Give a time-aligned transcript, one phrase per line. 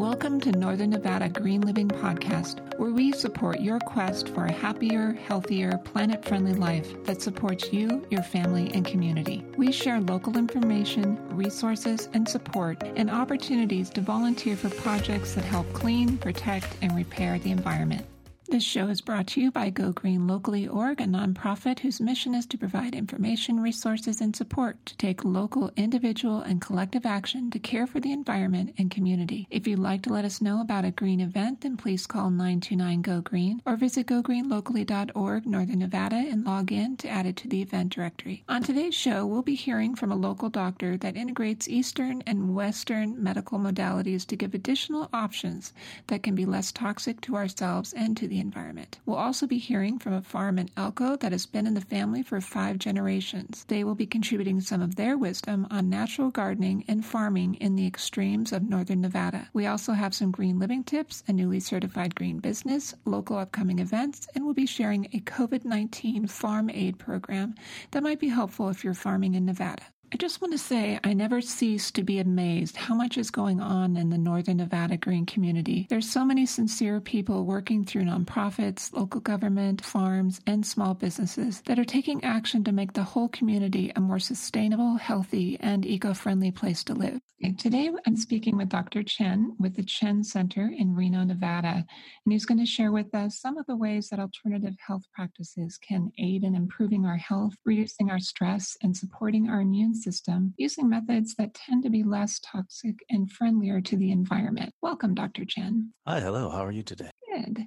[0.00, 5.12] Welcome to Northern Nevada Green Living Podcast, where we support your quest for a happier,
[5.12, 9.44] healthier, planet friendly life that supports you, your family, and community.
[9.58, 15.70] We share local information, resources, and support, and opportunities to volunteer for projects that help
[15.74, 18.06] clean, protect, and repair the environment.
[18.50, 22.34] This show is brought to you by Go Green Locally Org, a nonprofit whose mission
[22.34, 27.60] is to provide information, resources, and support to take local, individual, and collective action to
[27.60, 29.46] care for the environment and community.
[29.50, 33.02] If you'd like to let us know about a green event, then please call 929
[33.02, 37.62] Go Green or visit gogreenlocally.org, Northern Nevada, and log in to add it to the
[37.62, 38.42] event directory.
[38.48, 43.22] On today's show, we'll be hearing from a local doctor that integrates Eastern and Western
[43.22, 45.72] medical modalities to give additional options
[46.08, 48.98] that can be less toxic to ourselves and to the environment.
[49.06, 52.22] We'll also be hearing from a farm in Elko that has been in the family
[52.22, 53.64] for five generations.
[53.68, 57.86] They will be contributing some of their wisdom on natural gardening and farming in the
[57.86, 59.48] extremes of northern Nevada.
[59.52, 64.26] We also have some green living tips, a newly certified green business, local upcoming events,
[64.34, 67.54] and we'll be sharing a COVID 19 farm aid program
[67.90, 69.84] that might be helpful if you're farming in Nevada.
[70.12, 73.60] I just want to say I never cease to be amazed how much is going
[73.60, 75.86] on in the Northern Nevada green community.
[75.88, 81.78] There's so many sincere people working through nonprofits, local government, farms, and small businesses that
[81.78, 86.82] are taking action to make the whole community a more sustainable, healthy, and eco-friendly place
[86.84, 87.20] to live.
[87.42, 89.04] Okay, today I'm speaking with Dr.
[89.04, 91.86] Chen with the Chen Center in Reno, Nevada,
[92.26, 95.78] and he's going to share with us some of the ways that alternative health practices
[95.78, 100.88] can aid in improving our health, reducing our stress, and supporting our immune system using
[100.88, 104.72] methods that tend to be less toxic and friendlier to the environment.
[104.82, 105.44] Welcome, Dr.
[105.44, 105.92] Chen.
[106.06, 106.50] Hi, hello.
[106.50, 107.10] How are you today?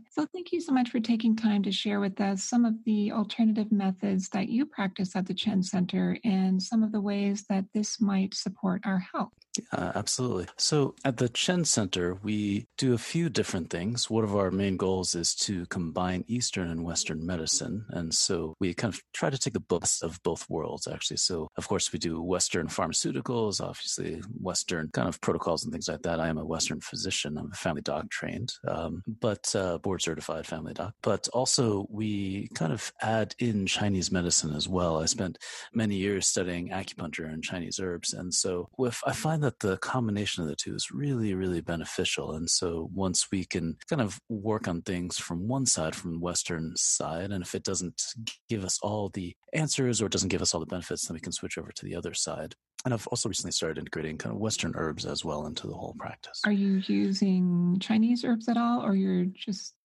[0.10, 3.12] So, thank you so much for taking time to share with us some of the
[3.12, 7.66] alternative methods that you practice at the Chen Center and some of the ways that
[7.74, 9.32] this might support our health.
[9.58, 10.48] Yeah, absolutely.
[10.58, 14.10] So at the Chen Center, we do a few different things.
[14.10, 17.86] One of our main goals is to combine Eastern and Western medicine.
[17.90, 21.18] And so we kind of try to take the best of both worlds, actually.
[21.18, 26.02] So, of course, we do Western pharmaceuticals, obviously, Western kind of protocols and things like
[26.02, 26.20] that.
[26.20, 30.74] I am a Western physician, I'm a family doc trained, um, but board certified family
[30.74, 30.94] doc.
[31.02, 35.02] But also, we kind of add in Chinese medicine as well.
[35.02, 35.38] I spent
[35.74, 38.14] many years studying acupuncture and Chinese herbs.
[38.14, 38.70] And so,
[39.06, 42.34] I find that the combination of the two is really, really beneficial.
[42.34, 46.20] And so once we can kind of work on things from one side, from the
[46.20, 48.02] Western side, and if it doesn't
[48.50, 51.32] give us all the answers or doesn't give us all the benefits, then we can
[51.32, 52.56] switch over to the other side.
[52.86, 55.96] And I've also recently started integrating kind of Western herbs as well into the whole
[55.98, 56.42] practice.
[56.46, 59.76] Are you using Chinese herbs at all, or you're just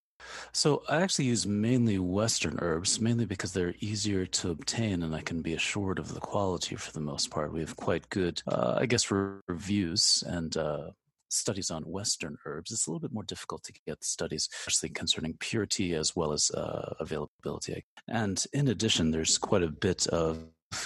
[0.52, 5.20] so I actually use mainly Western herbs, mainly because they're easier to obtain and I
[5.20, 7.52] can be assured of the quality for the most part.
[7.52, 10.90] We have quite good, uh, I guess, reviews and uh,
[11.28, 12.72] studies on Western herbs.
[12.72, 16.50] It's a little bit more difficult to get studies, especially concerning purity as well as
[16.50, 17.84] uh, availability.
[18.08, 20.38] And in addition, there's quite a bit of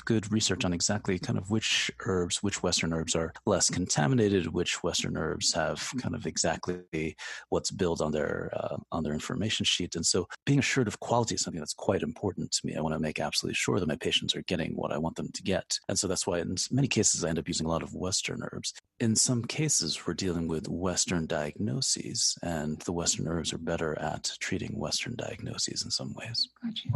[0.05, 4.83] good research on exactly kind of which herbs, which Western herbs are less contaminated, which
[4.83, 7.17] Western herbs have kind of exactly
[7.49, 9.95] what's billed on their uh, on their information sheet.
[9.97, 12.77] And so, being assured of quality is something that's quite important to me.
[12.77, 15.31] I want to make absolutely sure that my patients are getting what I want them
[15.33, 15.79] to get.
[15.89, 18.43] And so that's why, in many cases, I end up using a lot of Western
[18.53, 18.75] herbs.
[19.01, 24.31] In some cases, we're dealing with Western diagnoses, and the Western herbs are better at
[24.39, 26.49] treating Western diagnoses in some ways.
[26.63, 26.89] Gotcha.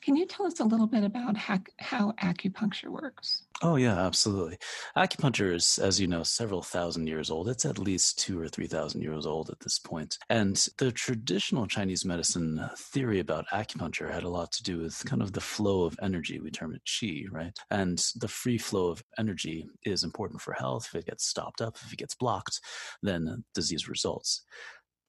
[0.00, 3.44] Can you tell us a little bit about how, how acupuncture works?
[3.62, 4.58] Oh, yeah, absolutely.
[4.96, 7.48] Acupuncture is, as you know, several thousand years old.
[7.48, 10.18] It's at least two or 3,000 years old at this point.
[10.28, 15.22] And the traditional Chinese medicine theory about acupuncture had a lot to do with kind
[15.22, 16.40] of the flow of energy.
[16.40, 17.56] We term it qi, right?
[17.70, 20.88] And the free flow of energy is important for health.
[20.88, 22.60] If it gets stopped up, if it gets blocked,
[23.02, 24.42] then disease results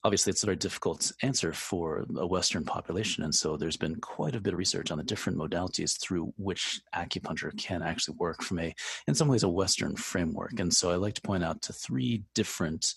[0.06, 3.24] obviously it's a very difficult answer for a Western population.
[3.24, 6.80] And so there's been quite a bit of research on the different modalities through which
[6.96, 8.76] acupuncture can actually work from a,
[9.08, 10.60] in some ways, a Western framework.
[10.60, 12.94] And so I like to point out to three different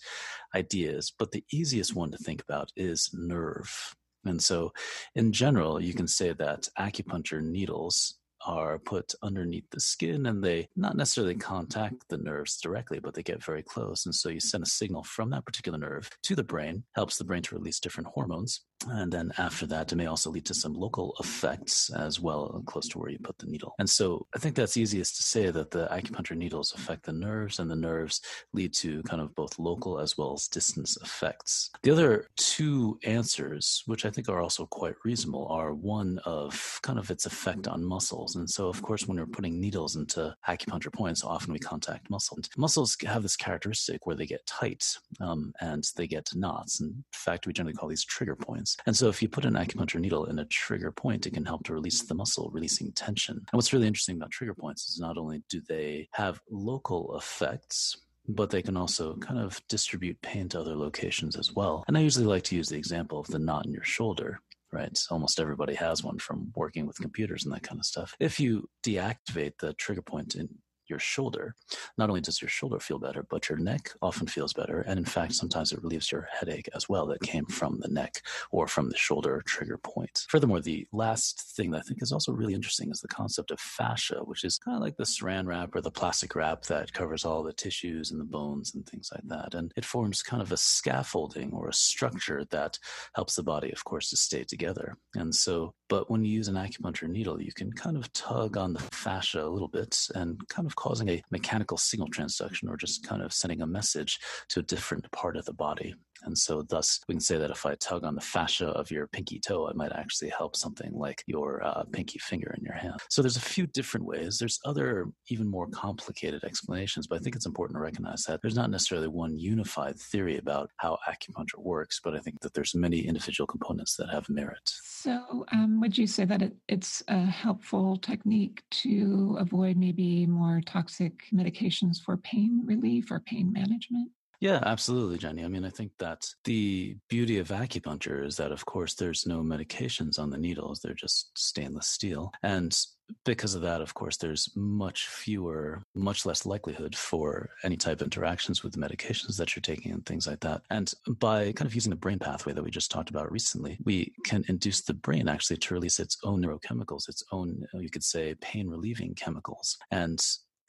[0.53, 3.95] ideas, but the easiest one to think about is nerve.
[4.23, 4.71] And so,
[5.15, 10.67] in general, you can say that acupuncture needles are put underneath the skin and they
[10.75, 14.05] not necessarily contact the nerves directly, but they get very close.
[14.05, 17.25] And so you send a signal from that particular nerve to the brain, helps the
[17.25, 18.61] brain to release different hormones.
[18.87, 22.87] And then after that, it may also lead to some local effects as well, close
[22.89, 23.75] to where you put the needle.
[23.79, 27.59] And so I think that's easiest to say that the acupuncture needles affect the nerves,
[27.59, 28.21] and the nerves
[28.53, 31.71] lead to kind of both local as well as distance effects.
[31.83, 36.99] The other two answers, which I think are also quite reasonable, are one of kind
[36.99, 38.35] of its effect on muscles.
[38.35, 42.39] And so, of course, when we're putting needles into acupuncture points, often we contact muscle.
[42.57, 46.79] Muscles have this characteristic where they get tight um, and they get knots.
[46.79, 48.68] In fact, we generally call these trigger points.
[48.85, 51.63] And so if you put an acupuncture needle in a trigger point, it can help
[51.65, 53.37] to release the muscle, releasing tension.
[53.37, 57.97] And what's really interesting about trigger points is not only do they have local effects,
[58.27, 61.83] but they can also kind of distribute pain to other locations as well.
[61.87, 64.39] And I usually like to use the example of the knot in your shoulder
[64.71, 64.97] right?
[65.09, 68.15] Almost everybody has one from working with computers and that kind of stuff.
[68.19, 70.49] If you deactivate the trigger point in
[70.89, 71.55] your shoulder,
[71.97, 74.81] not only does your shoulder feel better, but your neck often feels better.
[74.81, 78.21] And in fact, sometimes it relieves your headache as well that came from the neck
[78.51, 80.25] or from the shoulder trigger point.
[80.29, 83.59] Furthermore, the last thing that I think is also really interesting is the concept of
[83.59, 87.25] fascia, which is kind of like the saran wrap or the plastic wrap that covers
[87.25, 89.53] all the tissues and the bones and things like that.
[89.53, 92.77] And it forms kind of a scaffolding or a structure that
[93.13, 94.97] helps the body, of course, to stay together.
[95.15, 98.73] And so, but when you use an acupuncture needle, you can kind of tug on
[98.73, 103.05] the fascia a little bit and kind of causing a mechanical signal transduction or just
[103.05, 104.17] kind of sending a message
[104.47, 105.93] to a different part of the body.
[106.23, 109.07] And so, thus, we can say that if I tug on the fascia of your
[109.07, 112.95] pinky toe, it might actually help something like your uh, pinky finger in your hand.
[113.09, 114.37] So, there's a few different ways.
[114.37, 118.55] There's other, even more complicated explanations, but I think it's important to recognize that there's
[118.55, 122.99] not necessarily one unified theory about how acupuncture works, but I think that there's many
[122.99, 124.73] individual components that have merit.
[125.01, 130.59] So, um, would you say that it, it's a helpful technique to avoid maybe more
[130.65, 134.11] toxic medications for pain relief or pain management?
[134.41, 135.45] Yeah, absolutely, Jenny.
[135.45, 139.39] I mean, I think that the beauty of acupuncture is that, of course, there's no
[139.39, 142.33] medications on the needles, they're just stainless steel.
[142.43, 142.77] And
[143.25, 148.05] because of that, of course, there's much fewer, much less likelihood for any type of
[148.05, 150.61] interactions with the medications that you're taking and things like that.
[150.69, 154.13] And by kind of using the brain pathway that we just talked about recently, we
[154.25, 158.35] can induce the brain actually to release its own neurochemicals, its own, you could say,
[158.41, 159.77] pain relieving chemicals.
[159.91, 160.19] And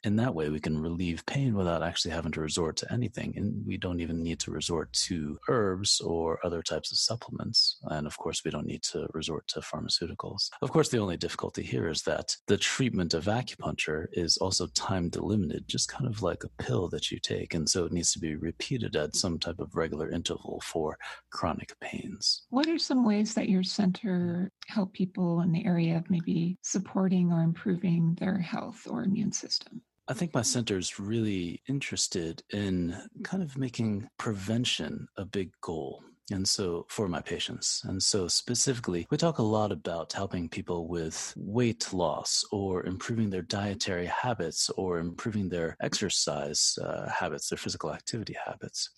[0.03, 3.33] in that way, we can relieve pain without actually having to resort to anything.
[3.35, 7.77] And we don't even need to resort to herbs or other types of supplements.
[7.83, 10.49] And of course, we don't need to resort to pharmaceuticals.
[10.61, 15.09] Of course, the only difficulty here is that the treatment of acupuncture is also time
[15.09, 17.53] delimited, just kind of like a pill that you take.
[17.53, 20.97] And so it needs to be repeated at some type of regular interval for
[21.29, 22.43] chronic pains.
[22.49, 27.31] What are some ways that your center help people in the area of maybe supporting
[27.31, 29.81] or improving their health or immune system?
[30.11, 36.03] I think my center is really interested in kind of making prevention a big goal
[36.31, 37.81] and so for my patients.
[37.85, 43.29] And so specifically, we talk a lot about helping people with weight loss or improving
[43.29, 48.89] their dietary habits or improving their exercise uh, habits, their physical activity habits.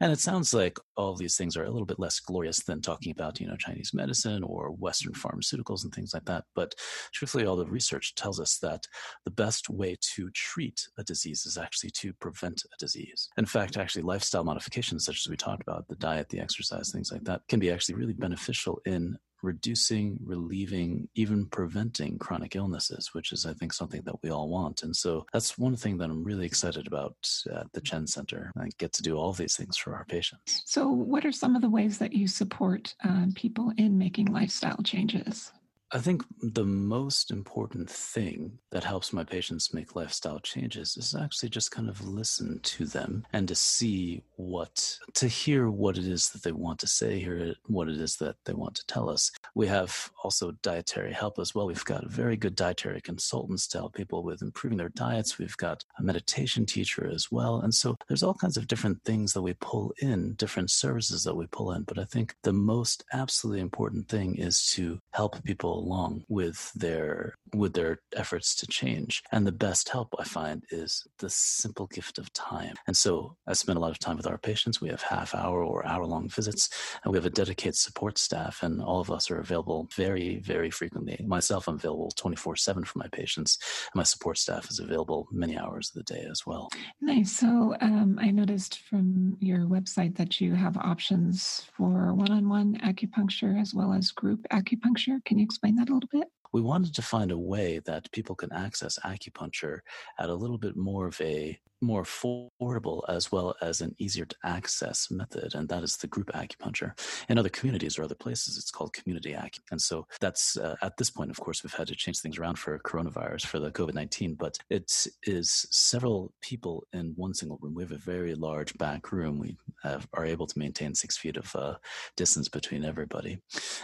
[0.00, 3.12] And it sounds like all these things are a little bit less glorious than talking
[3.12, 6.44] about, you know, Chinese medicine or Western pharmaceuticals and things like that.
[6.54, 6.74] But
[7.12, 8.86] truthfully, all the research tells us that
[9.24, 13.28] the best way to treat a disease is actually to prevent a disease.
[13.36, 17.12] In fact, actually, lifestyle modifications, such as we talked about, the diet, the exercise, things
[17.12, 23.32] like that, can be actually really beneficial in reducing, relieving, even preventing chronic illnesses, which
[23.32, 24.82] is, I think, something that we all want.
[24.82, 27.16] And so that's one thing that I'm really excited about
[27.54, 28.52] at the Chen Center.
[28.56, 30.62] I get to do all these things for our patients.
[30.64, 34.80] So, what are some of the ways that you support uh, people in making lifestyle
[34.84, 35.52] changes?
[35.94, 41.50] I think the most important thing that helps my patients make lifestyle changes is actually
[41.50, 46.30] just kind of listen to them and to see what, to hear what it is
[46.30, 49.30] that they want to say, hear what it is that they want to tell us.
[49.54, 51.66] We have also dietary help as well.
[51.66, 55.38] We've got very good dietary consultants to help people with improving their diets.
[55.38, 57.60] We've got a meditation teacher as well.
[57.60, 61.36] And so there's all kinds of different things that we pull in, different services that
[61.36, 61.82] we pull in.
[61.82, 67.34] But I think the most absolutely important thing is to help people along with their
[67.54, 69.22] with their efforts to change.
[69.32, 72.74] And the best help I find is the simple gift of time.
[72.86, 74.80] And so I spend a lot of time with our patients.
[74.80, 76.68] We have half hour or hour long visits,
[77.04, 80.70] and we have a dedicated support staff, and all of us are available very, very
[80.70, 81.22] frequently.
[81.26, 83.58] Myself, I'm available 24 7 for my patients.
[83.92, 86.70] And my support staff is available many hours of the day as well.
[87.00, 87.32] Nice.
[87.32, 92.78] So um, I noticed from your website that you have options for one on one
[92.78, 95.24] acupuncture as well as group acupuncture.
[95.24, 96.28] Can you explain that a little bit?
[96.52, 99.80] We wanted to find a way that people can access acupuncture
[100.18, 104.36] at a little bit more of a more affordable as well as an easier to
[104.44, 106.98] access method, and that is the group acupuncture.
[107.28, 109.60] In other communities or other places, it's called community acupuncture.
[109.70, 112.58] And so that's uh, at this point, of course, we've had to change things around
[112.58, 117.74] for coronavirus, for the COVID 19, but it is several people in one single room.
[117.74, 119.38] We have a very large back room.
[119.38, 121.74] We have, are able to maintain six feet of uh,
[122.16, 123.38] distance between everybody.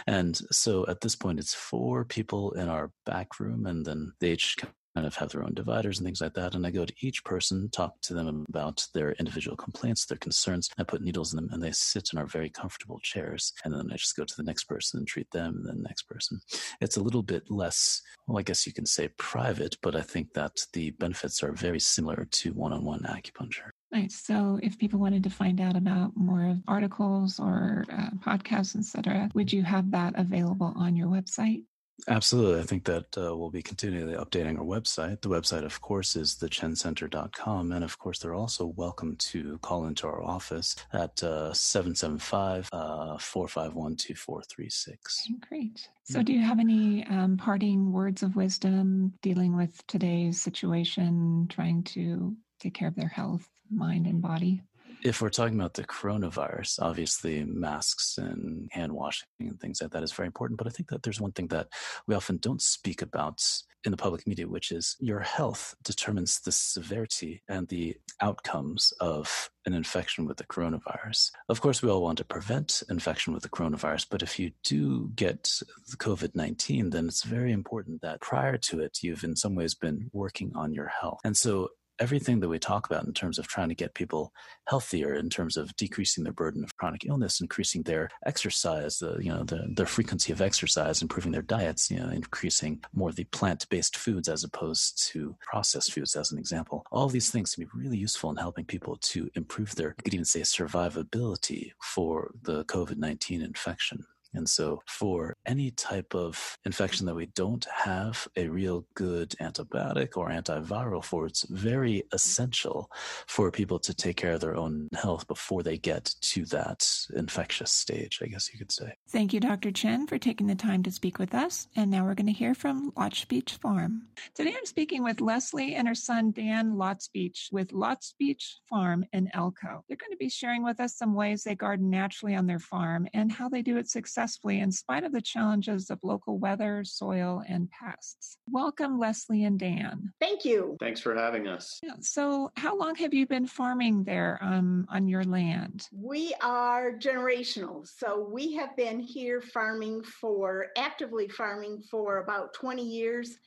[0.07, 4.31] And so at this point, it's four people in our back room, and then they
[4.39, 4.57] each
[4.99, 6.55] kind of have their own dividers and things like that.
[6.55, 10.69] And I go to each person, talk to them about their individual complaints, their concerns.
[10.77, 13.53] I put needles in them and they sit in our very comfortable chairs.
[13.63, 15.87] And then I just go to the next person and treat them and then the
[15.87, 16.41] next person.
[16.81, 20.33] It's a little bit less, well, I guess you can say private, but I think
[20.33, 23.69] that the benefits are very similar to one on one acupuncture.
[23.93, 24.11] Right.
[24.11, 29.51] So, if people wanted to find out about more articles or uh, podcasts, etc., would
[29.51, 31.63] you have that available on your website?
[32.07, 32.59] Absolutely.
[32.61, 35.21] I think that uh, we'll be continually updating our website.
[35.21, 37.71] The website, of course, is thechencenter.com.
[37.71, 43.17] And of course, they're also welcome to call into our office at uh, 775 uh,
[43.17, 45.27] 451 2436.
[45.47, 45.89] Great.
[46.03, 51.83] So, do you have any um, parting words of wisdom dealing with today's situation, trying
[51.83, 54.63] to take care of their health, mind, and body?
[55.03, 60.03] If we're talking about the coronavirus, obviously masks and hand washing and things like that
[60.03, 60.57] is very important.
[60.57, 61.67] But I think that there's one thing that
[62.07, 63.43] we often don't speak about
[63.85, 69.49] in the public media, which is your health determines the severity and the outcomes of
[69.65, 71.31] an infection with the coronavirus.
[71.47, 75.11] Of course, we all want to prevent infection with the coronavirus, but if you do
[75.15, 75.43] get
[75.89, 79.75] the COVID 19, then it's very important that prior to it, you've in some ways
[79.75, 81.19] been working on your health.
[81.23, 84.31] And so everything that we talk about in terms of trying to get people
[84.67, 89.31] healthier, in terms of decreasing their burden of chronic illness, increasing their exercise, the you
[89.31, 93.97] know the their frequency of exercise, improving their diets, you know, increasing more the plant-based
[93.97, 96.85] foods as opposed to processed foods, as an example.
[96.91, 100.13] All these things can be really useful in helping people to improve their, you could
[100.13, 104.05] even say, survivability for the COVID nineteen infection.
[104.33, 110.17] And so, for any type of infection that we don't have a real good antibiotic
[110.17, 112.91] or antiviral for, it's very essential
[113.27, 117.71] for people to take care of their own health before they get to that infectious
[117.71, 118.93] stage, I guess you could say.
[119.09, 119.71] Thank you, Dr.
[119.71, 121.67] Chen, for taking the time to speak with us.
[121.75, 124.03] And now we're going to hear from Lotspeich Farm.
[124.35, 129.83] Today I'm speaking with Leslie and her son, Dan Lotspeich, with Lotspeich Farm in Elko.
[129.87, 133.07] They're going to be sharing with us some ways they garden naturally on their farm
[133.13, 136.83] and how they do it successfully successfully in spite of the challenges of local weather,
[136.83, 138.37] soil, and pests.
[138.51, 140.11] Welcome, Leslie and Dan.
[140.19, 140.75] Thank you.
[140.79, 141.79] Thanks for having us.
[141.81, 145.87] Yeah, so, how long have you been farming there um, on your land?
[145.93, 147.87] We are generational.
[147.87, 153.37] So, we have been here farming for actively farming for about 20 years.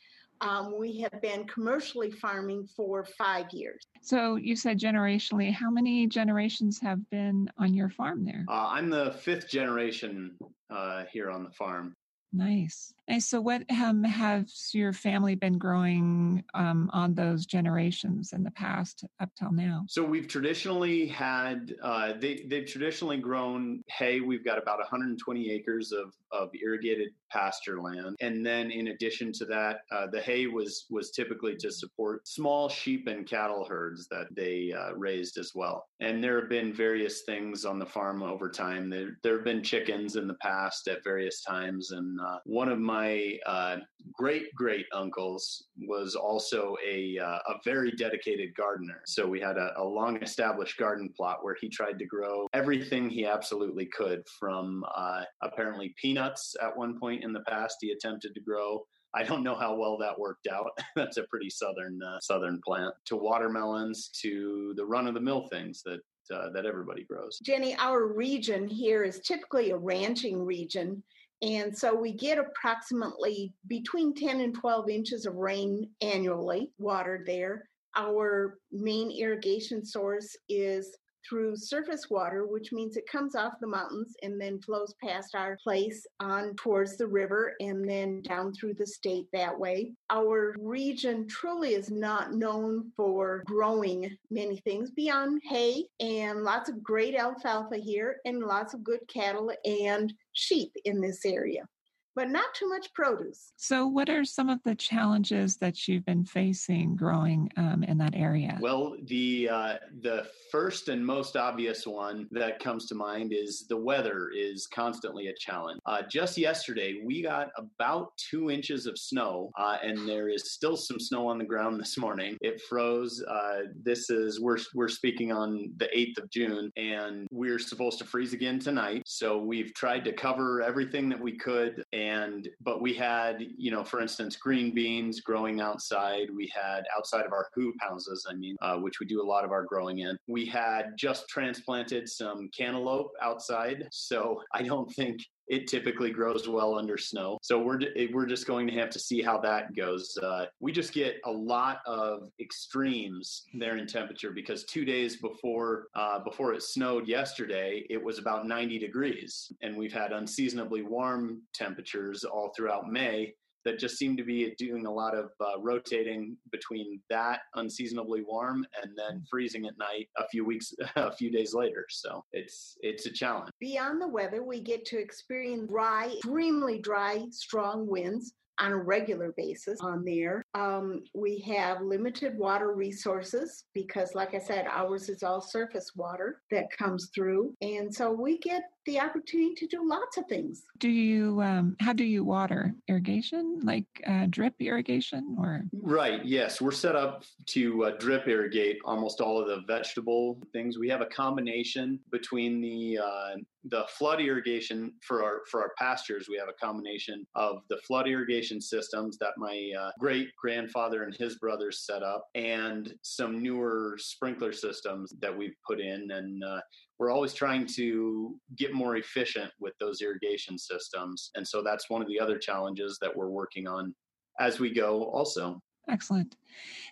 [0.42, 3.80] Um, we have been commercially farming for five years.
[4.02, 5.52] So you said generationally.
[5.52, 8.44] How many generations have been on your farm there?
[8.48, 10.36] Uh, I'm the fifth generation
[10.68, 11.94] uh, here on the farm.
[12.32, 12.94] Nice.
[13.08, 18.50] And so, what um, has your family been growing um, on those generations in the
[18.52, 19.84] past up till now?
[19.88, 24.20] So we've traditionally had uh, they they've traditionally grown hay.
[24.20, 29.44] We've got about 120 acres of of irrigated pasture land, and then in addition to
[29.46, 34.28] that, uh, the hay was was typically to support small sheep and cattle herds that
[34.34, 35.86] they uh, raised as well.
[36.00, 38.88] And there have been various things on the farm over time.
[38.88, 42.78] There there have been chickens in the past at various times, and uh, one of
[42.78, 43.76] my uh,
[44.12, 49.00] great great uncles was also a uh, a very dedicated gardener.
[49.06, 53.10] So we had a, a, long established garden plot where he tried to grow everything
[53.10, 54.22] he absolutely could.
[54.38, 58.82] From uh, apparently peanuts at one point in the past, he attempted to grow.
[59.14, 60.70] I don't know how well that worked out.
[60.96, 62.94] That's a pretty southern uh, southern plant.
[63.06, 66.00] To watermelons, to the run of the mill things that
[66.32, 67.38] uh, that everybody grows.
[67.42, 71.02] Jenny, our region here is typically a ranching region.
[71.42, 77.68] And so we get approximately between 10 and 12 inches of rain annually watered there.
[77.96, 80.96] Our main irrigation source is
[81.28, 85.56] through surface water, which means it comes off the mountains and then flows past our
[85.62, 89.92] place on towards the river and then down through the state that way.
[90.10, 96.82] Our region truly is not known for growing many things beyond hay and lots of
[96.82, 101.66] great alfalfa here and lots of good cattle and sheep in this area.
[102.14, 103.52] But not too much produce.
[103.56, 108.14] So, what are some of the challenges that you've been facing growing um, in that
[108.14, 108.58] area?
[108.60, 113.76] Well, the uh, the first and most obvious one that comes to mind is the
[113.76, 115.80] weather is constantly a challenge.
[115.86, 120.76] Uh, just yesterday, we got about two inches of snow, uh, and there is still
[120.76, 122.36] some snow on the ground this morning.
[122.40, 123.22] It froze.
[123.22, 128.04] Uh, this is we're we're speaking on the eighth of June, and we're supposed to
[128.04, 129.02] freeze again tonight.
[129.06, 133.84] So we've tried to cover everything that we could and but we had you know
[133.84, 136.28] for instance green beans growing outside.
[136.34, 139.44] We had outside of our hoop houses i mean uh, which we do a lot
[139.44, 140.16] of our growing in.
[140.26, 143.88] We had just transplanted some cantaloupe outside.
[143.90, 147.38] So i don't think it typically grows well under snow.
[147.42, 147.80] So we're
[148.12, 150.16] we're just going to have to see how that goes.
[150.22, 155.88] Uh, we just get a lot of extremes there in temperature because two days before
[155.94, 161.42] uh, before it snowed yesterday, it was about 90 degrees, and we've had unseasonably warm
[161.52, 163.34] temperatures all throughout May
[163.64, 168.66] that just seem to be doing a lot of uh, rotating between that unseasonably warm
[168.82, 171.86] and then freezing at night a few weeks a few days later.
[171.88, 173.50] So it's it's a challenge.
[173.60, 179.32] Beyond the weather we get to experience dry extremely dry strong winds on a regular
[179.36, 180.44] basis on there.
[180.54, 186.42] Um, we have limited water resources because, like I said, ours is all surface water
[186.50, 187.54] that comes through.
[187.62, 190.64] And so we get the opportunity to do lots of things.
[190.78, 192.74] Do you, um, how do you water?
[192.88, 195.62] Irrigation, like uh, drip irrigation or?
[195.72, 196.60] Right, yes.
[196.60, 200.78] We're set up to uh, drip irrigate almost all of the vegetable things.
[200.78, 206.26] We have a combination between the uh, the flood irrigation for our for our pastures
[206.28, 211.14] we have a combination of the flood irrigation systems that my uh, great grandfather and
[211.14, 216.10] his brothers set up and some newer sprinkler systems that we've put in.
[216.10, 216.60] And uh,
[216.98, 221.30] we're always trying to get more efficient with those irrigation systems.
[221.34, 223.94] And so that's one of the other challenges that we're working on
[224.40, 225.60] as we go also.
[225.88, 226.36] Excellent.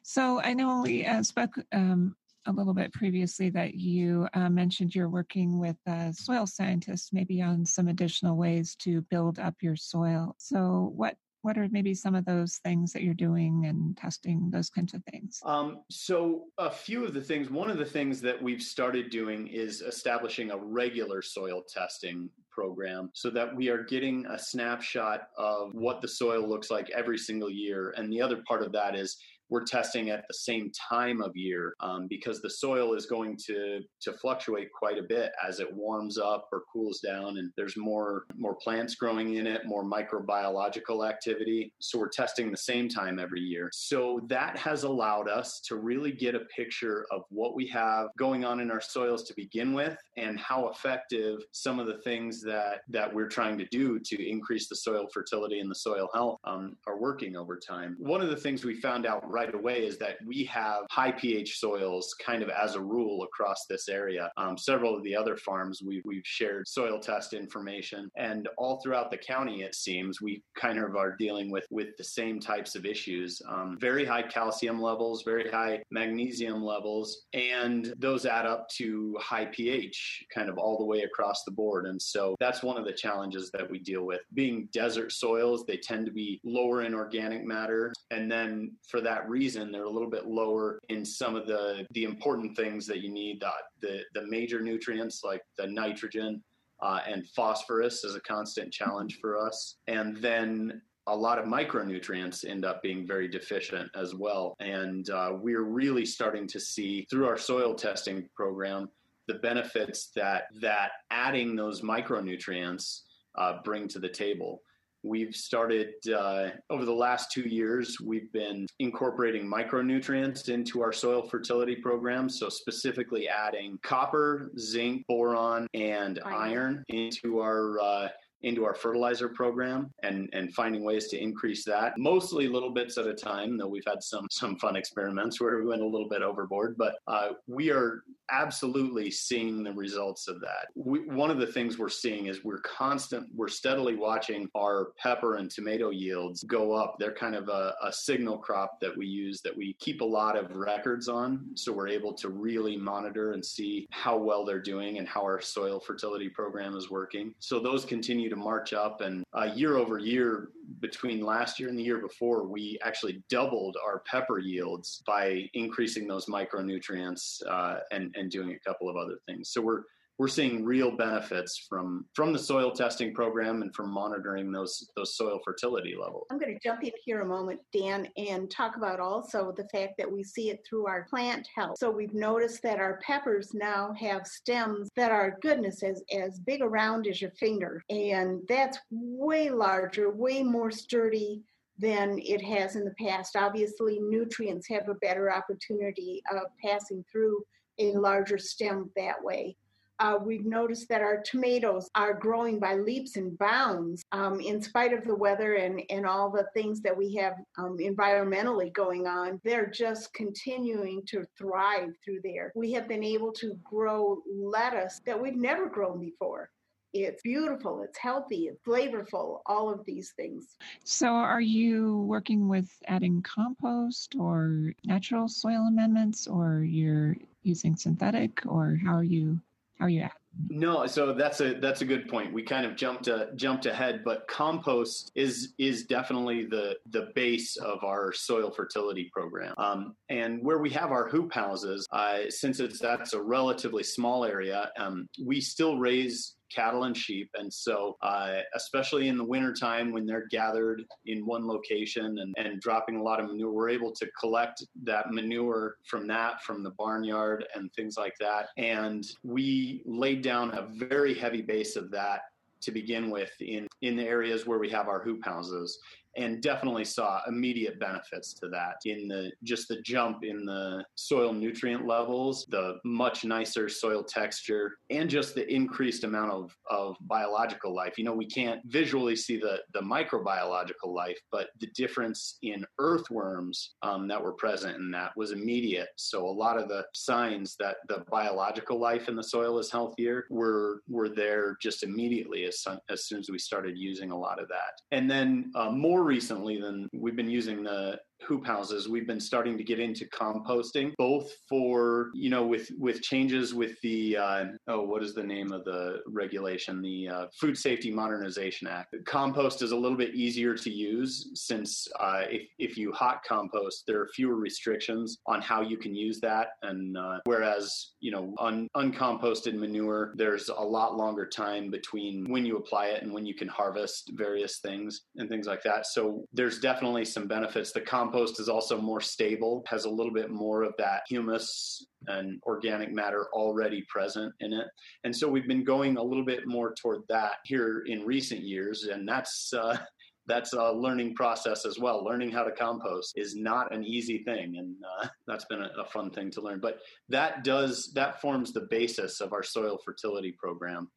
[0.03, 2.17] So I know we uh, spoke um,
[2.51, 7.41] a little bit previously that you uh, mentioned you're working with uh, soil scientists maybe
[7.41, 10.35] on some additional ways to build up your soil.
[10.39, 14.69] So, what what are maybe some of those things that you're doing and testing those
[14.69, 18.41] kinds of things um, so a few of the things one of the things that
[18.43, 24.27] we've started doing is establishing a regular soil testing program so that we are getting
[24.27, 28.63] a snapshot of what the soil looks like every single year and the other part
[28.63, 29.17] of that is
[29.51, 33.81] we're testing at the same time of year um, because the soil is going to
[34.01, 38.25] to fluctuate quite a bit as it warms up or cools down and there's more
[38.37, 41.73] more plants growing in it more microbiological activity.
[41.81, 43.69] So we're testing the same time every year.
[43.73, 48.45] So that has allowed us to really get a picture of what we have going
[48.45, 52.81] on in our soils to begin with and how effective some of the things that
[52.89, 56.77] that we're trying to do to increase the soil fertility and the soil health um,
[56.87, 57.97] are working over time.
[57.99, 61.13] One of the things we found out right right away is that we have high
[61.13, 64.31] pH soils kind of as a rule across this area.
[64.37, 69.11] Um, several of the other farms we've, we've shared soil test information, and all throughout
[69.11, 72.85] the county, it seems we kind of are dealing with with the same types of
[72.85, 73.41] issues.
[73.49, 79.47] Um, very high calcium levels, very high magnesium levels, and those add up to high
[79.47, 81.87] pH kind of all the way across the board.
[81.87, 84.21] And so that's one of the challenges that we deal with.
[84.35, 89.29] Being desert soils, they tend to be lower in organic matter, and then for that
[89.31, 93.11] reason they're a little bit lower in some of the the important things that you
[93.11, 93.43] need.
[93.81, 96.43] The the, major nutrients like the nitrogen
[96.83, 99.77] uh, and phosphorus is a constant challenge for us.
[99.87, 104.55] And then a lot of micronutrients end up being very deficient as well.
[104.61, 108.89] And uh, we're really starting to see through our soil testing program
[109.27, 113.03] the benefits that that adding those micronutrients
[113.37, 114.63] uh, bring to the table
[115.03, 121.27] We've started uh, over the last two years, we've been incorporating micronutrients into our soil
[121.29, 122.29] fertility program.
[122.29, 128.09] So, specifically adding copper, zinc, boron, and iron, iron into our uh,
[128.43, 133.07] into our fertilizer program and and finding ways to increase that mostly little bits at
[133.07, 136.23] a time though we've had some some fun experiments where we went a little bit
[136.23, 140.69] overboard but uh, we are absolutely seeing the results of that.
[140.75, 145.37] We, one of the things we're seeing is we're constant we're steadily watching our pepper
[145.37, 146.97] and tomato yields go up.
[146.99, 150.37] They're kind of a, a signal crop that we use that we keep a lot
[150.37, 154.99] of records on so we're able to really monitor and see how well they're doing
[154.99, 157.35] and how our soil fertility program is working.
[157.39, 159.01] So those continue to march up.
[159.01, 160.49] And uh, year over year,
[160.81, 166.07] between last year and the year before, we actually doubled our pepper yields by increasing
[166.09, 169.51] those micronutrients uh, and and doing a couple of other things.
[169.51, 169.83] So we're
[170.21, 175.17] we're seeing real benefits from from the soil testing program and from monitoring those those
[175.17, 176.27] soil fertility levels.
[176.31, 179.95] I'm going to jump in here a moment, Dan, and talk about also the fact
[179.97, 181.79] that we see it through our plant health.
[181.79, 186.61] So we've noticed that our peppers now have stems that are goodness as as big
[186.61, 191.41] around as your finger, and that's way larger, way more sturdy
[191.79, 193.37] than it has in the past.
[193.37, 197.43] Obviously, nutrients have a better opportunity of passing through
[197.79, 199.57] a larger stem that way.
[200.01, 204.95] Uh, we've noticed that our tomatoes are growing by leaps and bounds um, in spite
[204.95, 209.39] of the weather and, and all the things that we have um, environmentally going on.
[209.45, 212.51] They're just continuing to thrive through there.
[212.55, 216.49] We have been able to grow lettuce that we've never grown before.
[216.95, 220.57] It's beautiful, it's healthy, it's flavorful, all of these things.
[220.83, 228.43] So, are you working with adding compost or natural soil amendments, or you're using synthetic,
[228.45, 229.41] or how are you
[229.81, 230.13] are you at?
[230.49, 232.33] No, so that's a that's a good point.
[232.33, 237.57] We kind of jumped uh, jumped ahead, but compost is is definitely the the base
[237.57, 239.55] of our soil fertility program.
[239.59, 244.25] Um, and where we have our hoop houses, uh, since it's that's a relatively small
[244.25, 247.31] area, um, we still raise cattle and sheep.
[247.35, 252.61] And so, uh, especially in the wintertime when they're gathered in one location and, and
[252.61, 256.71] dropping a lot of manure, we're able to collect that manure from that, from the
[256.71, 258.49] barnyard and things like that.
[258.57, 262.23] And we laid down a very heavy base of that
[262.61, 265.79] to begin with in, in the areas where we have our hoop houses
[266.17, 271.33] and definitely saw immediate benefits to that in the just the jump in the soil
[271.33, 277.75] nutrient levels, the much nicer soil texture, and just the increased amount of, of biological
[277.75, 277.99] life.
[277.99, 283.75] You know, we can't visually see the, the microbiological life, but the difference in earthworms
[283.83, 285.89] um, that were present in that was immediate.
[285.97, 290.25] So a lot of the signs that the biological life in the soil is healthier
[290.31, 294.49] were were there just immediately as, as soon as we started using a lot of
[294.49, 294.81] that.
[294.91, 298.89] And then uh, more more recently than we've been using the hoop houses.
[298.89, 303.81] We've been starting to get into composting both for you know with with changes with
[303.83, 306.83] the uh, oh what is the name of the regulation?
[306.83, 308.95] The uh, food safety modernization act.
[309.07, 313.85] Compost is a little bit easier to use since uh, if, if you hot compost
[313.87, 316.49] there are fewer restrictions on how you can use that.
[316.63, 322.45] And uh, whereas you know un, uncomposted manure there's a lot longer time between when
[322.45, 325.87] you apply it and when you can harvest various things and things like that.
[325.87, 327.73] So there's definitely some benefits.
[327.73, 331.87] The compost compost is also more stable, has a little bit more of that humus
[332.07, 334.67] and organic matter already present in it.
[335.05, 338.85] And so we've been going a little bit more toward that here in recent years.
[338.85, 339.77] And that's, uh,
[340.27, 342.05] that's a learning process as well.
[342.05, 345.85] Learning how to compost is not an easy thing, and uh, that's been a, a,
[345.87, 346.61] fun thing to learn.
[346.61, 350.89] But that does that forms the basis of our soil fertility program.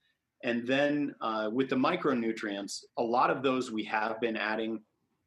[0.44, 4.82] And then uh, with the micronutrients, a lot of those we have been adding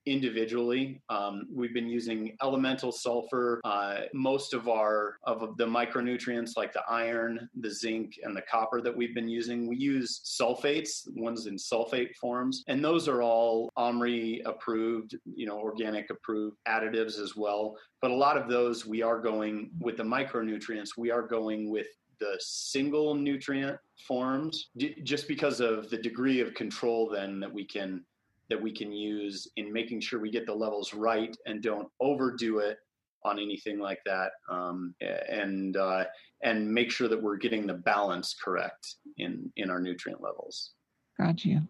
[0.07, 1.01] individually.
[1.09, 3.61] Um, we've been using elemental sulfur.
[3.65, 8.81] Uh, most of our of the micronutrients like the iron, the zinc, and the copper
[8.81, 13.71] that we've been using, we use sulfates, ones in sulfate forms, and those are all
[13.77, 17.77] OMRI approved, you know, organic approved additives as well.
[18.01, 20.91] But a lot of those we are going with the micronutrients.
[20.97, 21.89] We are going with
[22.19, 24.71] the single nutrient forms
[25.03, 28.03] just because of the degree of control then that we can
[28.49, 32.59] that we can use in making sure we get the levels right and don't overdo
[32.59, 32.79] it
[33.25, 34.95] on anything like that um,
[35.29, 36.05] and uh,
[36.43, 40.73] and make sure that we're getting the balance correct in in our nutrient levels.
[41.19, 41.63] Got you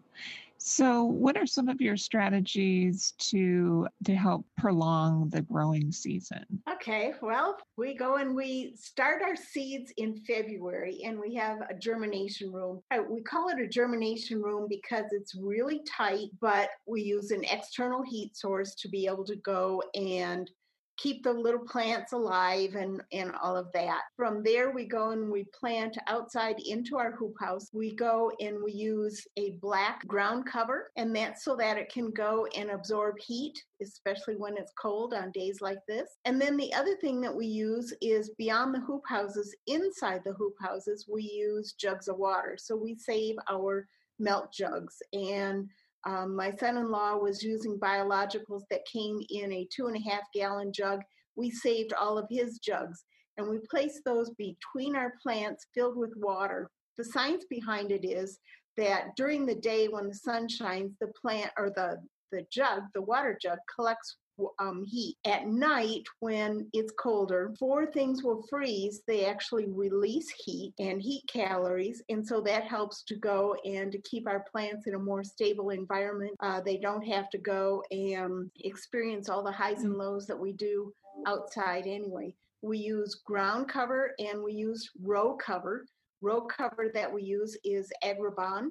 [0.59, 6.45] so, what are some of your strategies to to help prolong the growing season?
[6.71, 11.73] Okay, well, we go and we start our seeds in February, and we have a
[11.73, 12.81] germination room.
[12.91, 17.43] Uh, we call it a germination room because it's really tight, but we use an
[17.45, 20.49] external heat source to be able to go and
[20.97, 24.01] keep the little plants alive and, and all of that.
[24.15, 27.69] From there, we go and we plant outside into our hoop house.
[27.71, 32.11] We go and we use a black ground cover, and that's so that it can
[32.11, 36.09] go and absorb heat, especially when it's cold on days like this.
[36.25, 40.33] And then the other thing that we use is beyond the hoop houses, inside the
[40.33, 42.57] hoop houses, we use jugs of water.
[42.59, 43.87] So we save our
[44.19, 45.69] melt jugs and
[46.07, 50.09] um, my son in law was using biologicals that came in a two and a
[50.09, 51.01] half gallon jug.
[51.35, 53.03] We saved all of his jugs
[53.37, 56.69] and we placed those between our plants filled with water.
[56.97, 58.39] The science behind it is
[58.77, 61.97] that during the day when the sun shines, the plant or the,
[62.31, 64.15] the jug, the water jug, collects
[64.59, 65.17] um, heat.
[65.25, 71.23] At night, when it's colder, before things will freeze, they actually release heat and heat
[71.27, 72.01] calories.
[72.09, 75.69] And so that helps to go and to keep our plants in a more stable
[75.69, 76.35] environment.
[76.39, 80.53] Uh, they don't have to go and experience all the highs and lows that we
[80.53, 80.93] do
[81.25, 82.33] outside anyway.
[82.61, 85.85] We use ground cover and we use row cover.
[86.21, 88.69] Row cover that we use is Agribon.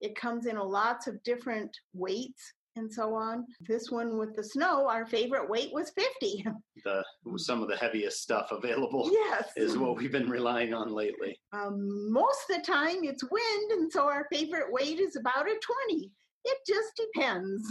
[0.00, 3.46] It comes in lots of different weights and so on.
[3.60, 6.44] This one with the snow, our favorite weight was 50.
[6.84, 7.04] The
[7.36, 9.50] some of the heaviest stuff available yes.
[9.56, 11.38] is what we've been relying on lately.
[11.52, 15.58] Um, most of the time it's wind, and so our favorite weight is about a
[15.88, 16.10] 20.
[16.44, 17.62] It just depends.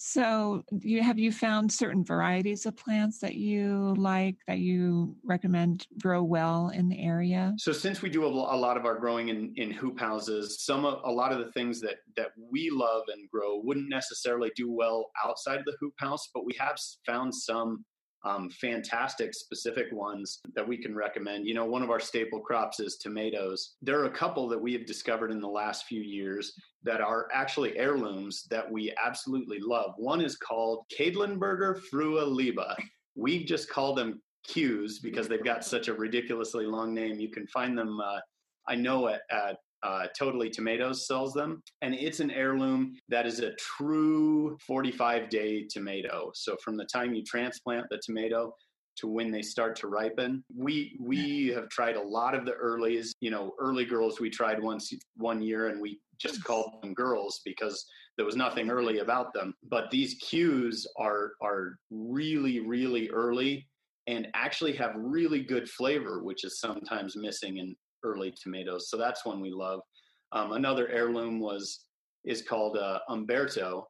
[0.00, 5.88] So, you have you found certain varieties of plants that you like that you recommend
[6.00, 7.52] grow well in the area?
[7.58, 10.84] So, since we do a, a lot of our growing in, in hoop houses, some
[10.84, 14.70] of, a lot of the things that that we love and grow wouldn't necessarily do
[14.70, 17.84] well outside of the hoop house, but we have found some
[18.24, 21.46] um, fantastic specific ones that we can recommend.
[21.46, 23.76] You know, one of our staple crops is tomatoes.
[23.82, 26.52] There are a couple that we have discovered in the last few years
[26.82, 29.94] that are actually heirlooms that we absolutely love.
[29.96, 32.76] One is called Quedlinburger Frühe Liebe.
[33.14, 37.20] We've just called them Qs because they've got such a ridiculously long name.
[37.20, 38.20] You can find them, uh,
[38.66, 43.40] I know, at, at uh, Totally Tomatoes sells them, and it's an heirloom that is
[43.40, 46.30] a true 45 day tomato.
[46.34, 48.52] So from the time you transplant the tomato
[48.98, 50.42] to when they start to ripen.
[50.54, 53.10] We we have tried a lot of the earlies.
[53.20, 57.40] You know, early girls we tried once one year, and we just called them girls
[57.44, 57.84] because
[58.16, 59.54] there was nothing early about them.
[59.68, 63.66] But these Qs are are really really early
[64.06, 68.90] and actually have really good flavor, which is sometimes missing in early tomatoes.
[68.90, 69.80] So that's one we love.
[70.32, 71.84] Um, another heirloom was
[72.24, 73.86] is called uh, Umberto,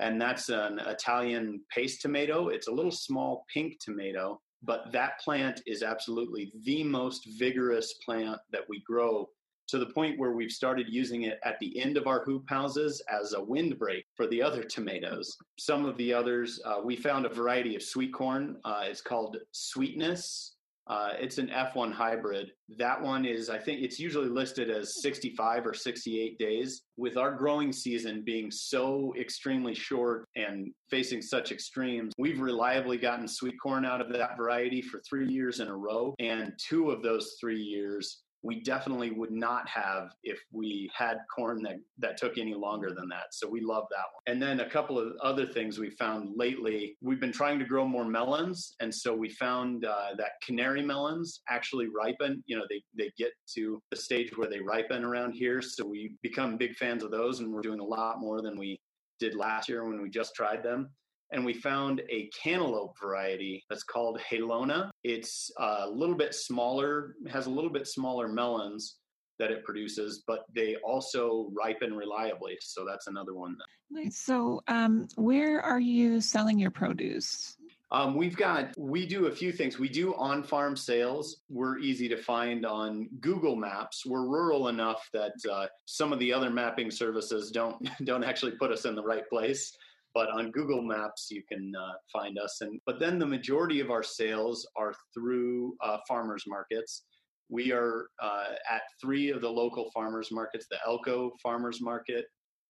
[0.00, 2.48] and that's an Italian paste tomato.
[2.48, 8.38] It's a little small pink tomato, but that plant is absolutely the most vigorous plant
[8.52, 9.28] that we grow
[9.68, 13.02] to the point where we've started using it at the end of our hoop houses
[13.10, 15.36] as a windbreak for the other tomatoes.
[15.58, 18.56] Some of the others, uh, we found a variety of sweet corn.
[18.64, 20.56] Uh, it's called Sweetness
[20.88, 22.50] uh, it's an F1 hybrid.
[22.76, 26.82] That one is, I think, it's usually listed as 65 or 68 days.
[26.96, 33.28] With our growing season being so extremely short and facing such extremes, we've reliably gotten
[33.28, 36.14] sweet corn out of that variety for three years in a row.
[36.18, 41.62] And two of those three years, we definitely would not have if we had corn
[41.62, 43.26] that, that took any longer than that.
[43.32, 44.22] So we love that one.
[44.26, 46.96] And then a couple of other things we found lately.
[47.00, 48.74] We've been trying to grow more melons.
[48.80, 52.42] And so we found uh, that canary melons actually ripen.
[52.46, 55.62] You know, they, they get to the stage where they ripen around here.
[55.62, 58.80] So we become big fans of those and we're doing a lot more than we
[59.20, 60.90] did last year when we just tried them
[61.32, 64.90] and we found a cantaloupe variety that's called Halona.
[65.02, 68.96] It's a little bit smaller, has a little bit smaller melons
[69.38, 72.56] that it produces, but they also ripen reliably.
[72.60, 73.56] So that's another one.
[73.90, 74.18] Nice.
[74.18, 77.56] So, um, where are you selling your produce?
[77.90, 79.78] Um, we've got, we do a few things.
[79.78, 81.42] We do on farm sales.
[81.50, 84.06] We're easy to find on Google Maps.
[84.06, 88.70] We're rural enough that uh, some of the other mapping services don't, don't actually put
[88.70, 89.76] us in the right place
[90.14, 92.58] but on Google Maps you can uh, find us.
[92.60, 97.04] And but then the majority of our sales are through uh, farmers markets.
[97.48, 102.24] We are uh, at three of the local farmers markets: the Elko Farmers Market,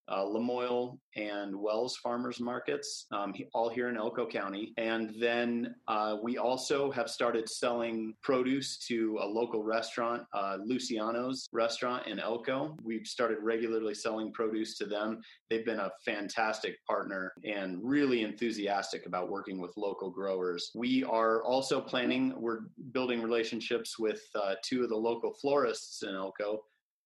[0.08, 4.72] uh, Lamoille and Wells farmers markets, um, all here in Elko County.
[4.76, 11.48] And then uh, we also have started selling produce to a local restaurant, uh, Luciano's
[11.52, 12.76] restaurant in Elko.
[12.82, 15.20] We've started regularly selling produce to them.
[15.50, 20.70] They've been a fantastic partner and really enthusiastic about working with local growers.
[20.74, 22.60] We are also planning, we're
[22.92, 26.60] building relationships with uh, two of the local florists in Elko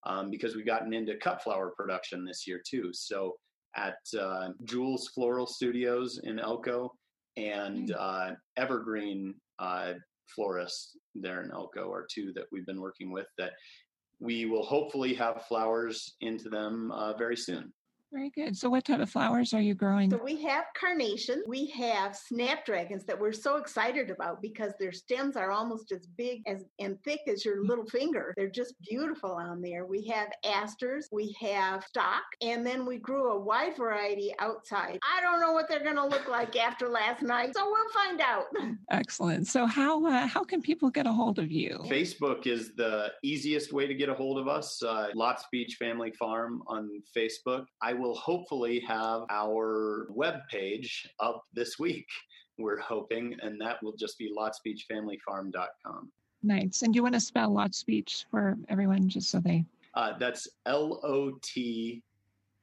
[0.06, 2.90] um, because we've gotten into cut flower production this year too.
[2.92, 3.36] So
[3.76, 6.92] at uh, Jules Floral Studios in Elko
[7.36, 7.94] and hmm.
[7.98, 9.94] uh, Evergreen uh,
[10.34, 13.52] Florist there in Elko are two that we've been working with that
[14.18, 17.72] we will hopefully have flowers into them uh, very soon.
[18.12, 18.56] Very good.
[18.56, 20.10] So, what type of flowers are you growing?
[20.10, 21.42] So, we have carnation.
[21.46, 26.42] We have snapdragons that we're so excited about because their stems are almost as big
[26.46, 28.32] as and thick as your little finger.
[28.36, 29.86] They're just beautiful on there.
[29.86, 31.08] We have asters.
[31.10, 34.98] We have stock, and then we grew a wide variety outside.
[35.02, 38.20] I don't know what they're going to look like after last night, so we'll find
[38.20, 38.44] out.
[38.90, 39.48] Excellent.
[39.48, 41.80] So, how uh, how can people get a hold of you?
[41.86, 44.80] Facebook is the easiest way to get a hold of us.
[44.80, 47.66] Uh, Lotspeich Family Farm on Facebook.
[47.82, 52.06] I will hopefully have our web page up this week.
[52.58, 56.10] we're hoping, and that will just be lotspeichfamilyfarm.com.
[56.42, 56.82] Nice.
[56.82, 59.64] And do you want to spell Lotspeich for everyone just so they?
[59.94, 62.02] Uh, that's L O T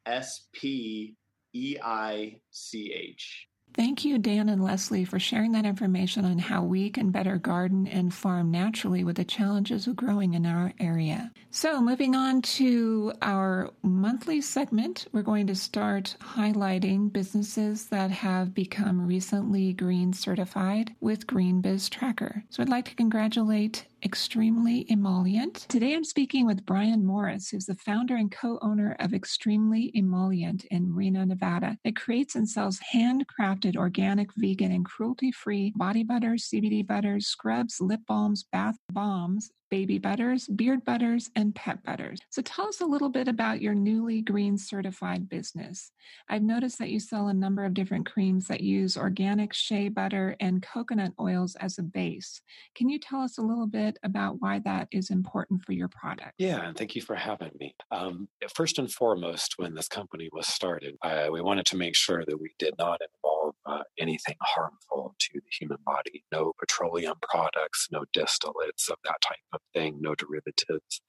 [0.06, 1.16] S P
[1.54, 3.48] E I C H.
[3.74, 7.88] Thank you, Dan and Leslie, for sharing that information on how we can better garden
[7.88, 11.32] and farm naturally with the challenges of growing in our area.
[11.50, 18.54] So, moving on to our monthly segment, we're going to start highlighting businesses that have
[18.54, 22.44] become recently green certified with Green Biz Tracker.
[22.50, 25.66] So, I'd like to congratulate Extremely Emollient.
[25.70, 30.66] Today I'm speaking with Brian Morris, who's the founder and co owner of Extremely Emollient
[30.66, 31.78] in Reno, Nevada.
[31.86, 37.80] It creates and sells handcrafted organic, vegan, and cruelty free body butters, CBD butters, scrubs,
[37.80, 42.20] lip balms, bath bombs, baby butters, beard butters, and pet butters.
[42.30, 45.92] So tell us a little bit about your newly green certified business.
[46.30, 50.36] I've noticed that you sell a number of different creams that use organic shea butter
[50.40, 52.40] and coconut oils as a base.
[52.76, 56.34] Can you tell us a little bit about why that is important for your product?
[56.38, 57.74] Yeah, and thank you for having me.
[57.90, 62.24] Um, first and foremost, when this company was started, uh, we wanted to make sure
[62.28, 66.24] that we did not involve uh, anything harmful to the human body.
[66.32, 71.02] No petroleum products, no distillates of that type of thing, no derivatives.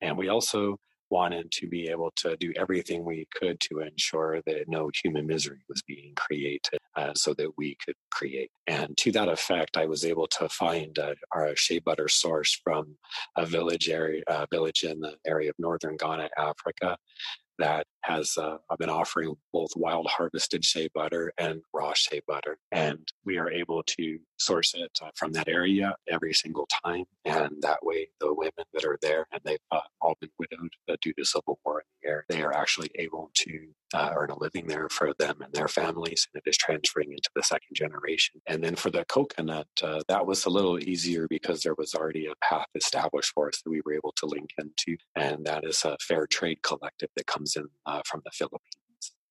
[0.00, 0.76] And we also
[1.10, 5.60] wanted to be able to do everything we could to ensure that no human misery
[5.68, 8.50] was being created uh, so that we could create.
[8.66, 10.98] And to that effect, I was able to find
[11.32, 12.96] our shea butter source from
[13.36, 16.98] a village area, village in the area of northern Ghana, Africa,
[17.58, 22.58] that has uh, been offering both wild harvested shea butter and raw shea butter.
[22.72, 27.04] And we are able to source it uh, from that area every single time.
[27.24, 30.96] And that way, the women that are there, and they've uh, all been widowed uh,
[31.02, 34.38] due to civil war in the area, they are actually able to uh, earn a
[34.38, 36.28] living there for them and their families.
[36.32, 38.40] And it is transferring into the second generation.
[38.46, 42.26] And then for the coconut, uh, that was a little easier because there was already
[42.26, 44.96] a path established for us that we were able to link into.
[45.16, 48.78] And that is a fair trade collective that comes in uh, from the Philippines.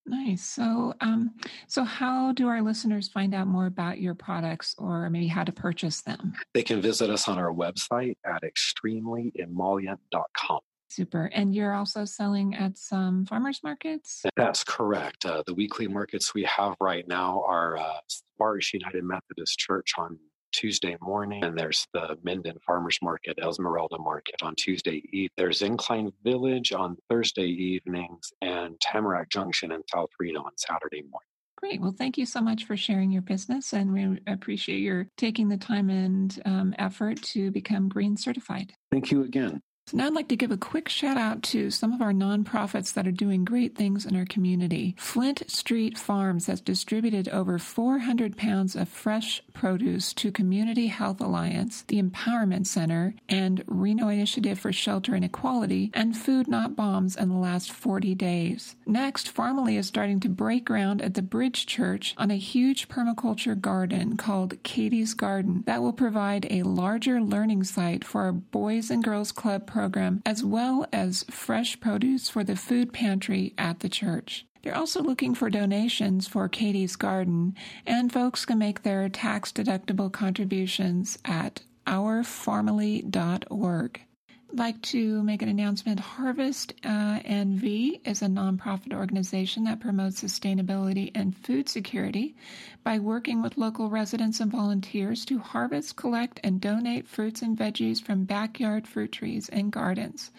[0.07, 0.43] Nice.
[0.45, 1.35] So, um,
[1.67, 5.51] so how do our listeners find out more about your products, or maybe how to
[5.51, 6.31] purchase them?
[6.53, 10.59] They can visit us on our website at extremelyemolient.com.
[10.89, 11.25] Super.
[11.33, 14.23] And you're also selling at some farmers markets?
[14.37, 15.25] That's correct.
[15.25, 20.17] Uh, the weekly markets we have right now are uh, Sparks United Methodist Church on
[20.57, 25.29] Tuesday morning, and there's the Minden Farmers Market, Esmeralda Market on Tuesday eve.
[25.37, 31.27] There's Incline Village on Thursday evenings, and Tamarack Junction in South Reno on Saturday morning.
[31.57, 31.79] Great.
[31.79, 35.57] Well, thank you so much for sharing your business, and we appreciate your taking the
[35.57, 38.73] time and um, effort to become green certified.
[38.91, 39.61] Thank you again.
[39.89, 42.93] So now I'd like to give a quick shout out to some of our nonprofits
[42.93, 44.95] that are doing great things in our community.
[44.97, 51.85] Flint Street Farms has distributed over 400 pounds of fresh produce to Community Health Alliance,
[51.87, 57.29] the Empowerment Center, and Reno Initiative for Shelter and Equality, and Food Not Bombs in
[57.29, 58.75] the last 40 days.
[58.85, 63.57] Next, Farmally is starting to break ground at the Bridge Church on a huge permaculture
[63.57, 69.01] garden called Katie's Garden that will provide a larger learning site for our Boys and
[69.01, 74.47] Girls Club program, as well as fresh produce for the food pantry at the church.
[74.63, 77.53] They're also looking for donations for Katie's Garden,
[77.85, 84.06] and folks can make their tax deductible contributions at ourfarmally.org
[84.53, 85.99] like to make an announcement.
[85.99, 92.35] Harvest uh, NV is a nonprofit organization that promotes sustainability and food security
[92.83, 98.01] by working with local residents and volunteers to harvest, collect, and donate fruits and veggies
[98.01, 100.31] from backyard fruit trees and gardens.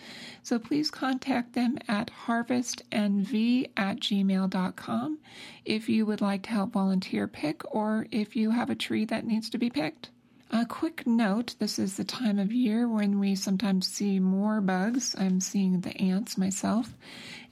[0.43, 5.19] So please contact them at harvestnv at gmail.com
[5.65, 9.27] if you would like to help volunteer pick or if you have a tree that
[9.27, 10.09] needs to be picked.
[10.51, 15.15] A quick note this is the time of year when we sometimes see more bugs.
[15.19, 16.97] I'm seeing the ants myself.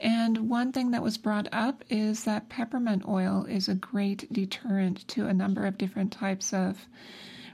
[0.01, 5.07] And one thing that was brought up is that peppermint oil is a great deterrent
[5.09, 6.87] to a number of different types of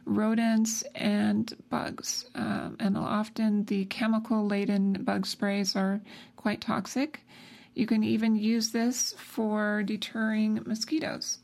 [0.05, 2.25] rodents and bugs.
[2.37, 6.01] Um, and often the chemical laden bug sprays are
[6.37, 7.27] quite toxic.
[7.75, 11.39] You can even use this for deterring mosquitoes.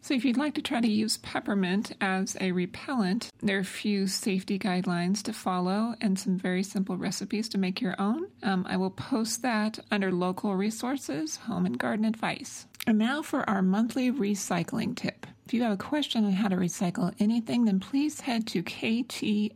[0.00, 3.64] So, if you'd like to try to use peppermint as a repellent, there are a
[3.64, 8.26] few safety guidelines to follow and some very simple recipes to make your own.
[8.42, 12.66] Um, I will post that under local resources, home and garden advice.
[12.86, 15.26] And now for our monthly recycling tip.
[15.50, 19.50] If you have a question on how to recycle anything, then please head to ktmb.org.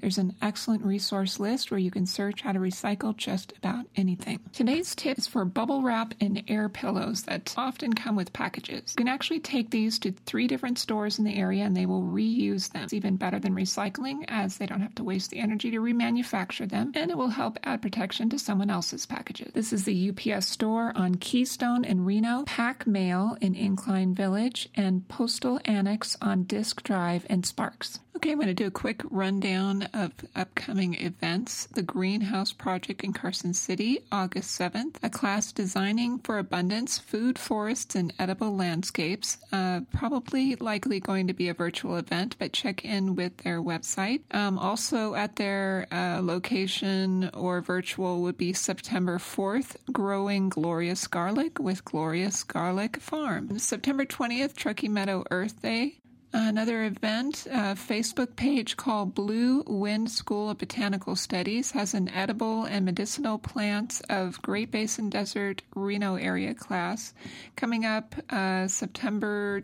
[0.00, 4.40] There's an excellent resource list where you can search how to recycle just about anything.
[4.52, 8.96] Today's tip is for bubble wrap and air pillows that often come with packages.
[8.98, 12.02] You can actually take these to three different stores in the area and they will
[12.02, 12.82] reuse them.
[12.82, 16.68] It's even better than recycling as they don't have to waste the energy to remanufacture
[16.68, 19.52] them and it will help add protection to someone else's packages.
[19.54, 25.06] This is the UPS store on Keystone in Reno, Pak Mail in Incline Village, and
[25.06, 28.00] Postal Annex on Disc Drive and Sparks.
[28.16, 31.66] Okay, I'm going to do a quick rundown of upcoming events.
[31.66, 34.96] The Greenhouse Project in Carson City, August 7th.
[35.02, 39.36] A class designing for abundance, food, forests, and edible landscapes.
[39.52, 44.22] Uh, probably likely going to be a virtual event, but check in with their website.
[44.30, 51.58] Um, also at their uh, location or virtual would be September 4th, Growing Glorious Garlic
[51.58, 53.58] with Glorious Garlic Farm.
[53.58, 55.98] September 20th, Truckee Meadow Earth Day.
[56.38, 62.64] Another event, a Facebook page called Blue Wind School of Botanical Studies has an edible
[62.64, 67.14] and medicinal plants of Great Basin Desert Reno area class
[67.56, 69.62] coming up uh, September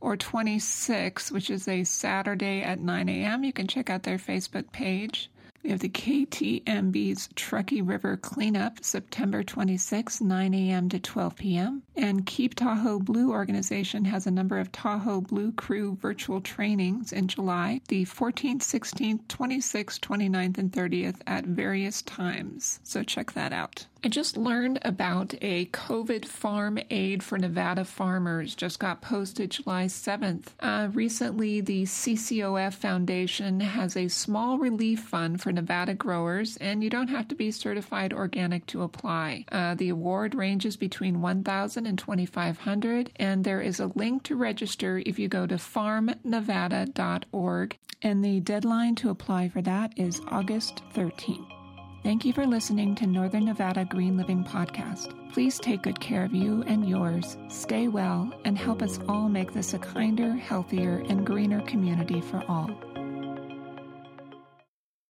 [0.00, 3.44] or 26, which is a Saturday at 9 a.m.
[3.44, 5.30] You can check out their Facebook page.
[5.64, 10.90] We have the KTMB's Truckee River Cleanup, September 26, 9 a.m.
[10.90, 11.82] to 12 p.m.
[11.96, 17.28] And Keep Tahoe Blue organization has a number of Tahoe Blue Crew virtual trainings in
[17.28, 22.78] July, the 14th, 16th, 26th, 29th, and 30th at various times.
[22.82, 23.86] So check that out.
[24.04, 29.86] I just learned about a COVID farm aid for Nevada farmers, just got posted July
[29.86, 30.48] 7th.
[30.60, 36.90] Uh, recently, the CCOF Foundation has a small relief fund for Nevada growers, and you
[36.90, 39.46] don't have to be certified organic to apply.
[39.50, 45.02] Uh, the award ranges between 1000 and 2500 and there is a link to register
[45.06, 51.63] if you go to farmnevada.org, and the deadline to apply for that is August 13th.
[52.04, 55.14] Thank you for listening to Northern Nevada Green Living Podcast.
[55.32, 59.54] Please take good care of you and yours, stay well, and help us all make
[59.54, 62.68] this a kinder, healthier, and greener community for all.